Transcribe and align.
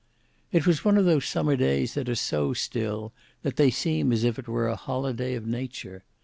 It 0.51 0.65
was 0.65 0.83
one 0.83 0.97
of 0.97 1.05
those 1.05 1.25
summer 1.27 1.55
days 1.55 1.93
that 1.93 2.09
are 2.09 2.15
so 2.15 2.53
still, 2.53 3.13
that 3.43 3.55
they 3.57 3.69
seem 3.69 4.11
as 4.11 4.23
it 4.23 4.47
were 4.47 4.67
a 4.67 4.75
holiday 4.75 5.35
of 5.35 5.45
nature. 5.45 6.03